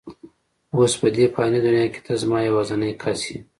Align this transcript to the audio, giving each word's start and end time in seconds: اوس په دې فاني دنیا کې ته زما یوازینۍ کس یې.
اوس 0.75 0.93
په 1.01 1.07
دې 1.15 1.25
فاني 1.33 1.59
دنیا 1.65 1.87
کې 1.93 2.01
ته 2.05 2.13
زما 2.21 2.37
یوازینۍ 2.41 2.91
کس 3.01 3.21
یې. 3.29 3.37